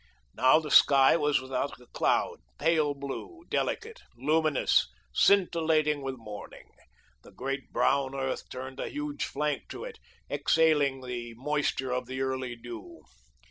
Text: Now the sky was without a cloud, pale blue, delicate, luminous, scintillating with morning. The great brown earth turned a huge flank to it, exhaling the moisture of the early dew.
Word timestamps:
Now 0.33 0.57
the 0.57 0.71
sky 0.71 1.15
was 1.15 1.39
without 1.39 1.79
a 1.79 1.85
cloud, 1.93 2.37
pale 2.57 2.95
blue, 2.95 3.43
delicate, 3.49 4.01
luminous, 4.17 4.87
scintillating 5.13 6.01
with 6.01 6.15
morning. 6.15 6.71
The 7.21 7.29
great 7.31 7.71
brown 7.71 8.15
earth 8.15 8.49
turned 8.49 8.79
a 8.79 8.89
huge 8.89 9.25
flank 9.25 9.69
to 9.69 9.83
it, 9.83 9.99
exhaling 10.27 11.01
the 11.01 11.35
moisture 11.35 11.91
of 11.91 12.07
the 12.07 12.21
early 12.21 12.55
dew. 12.55 13.01